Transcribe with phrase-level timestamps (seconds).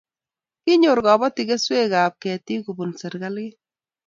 [0.63, 3.55] Kinyor kobotik keswekab ketik kobun serkalit